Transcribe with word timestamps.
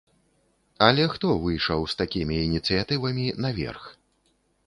Але 0.85 1.03
хто 1.15 1.27
выйшаў 1.43 1.85
з 1.91 1.99
такімі 2.01 2.35
ініцыятывамі 2.47 3.25
наверх? 3.45 3.83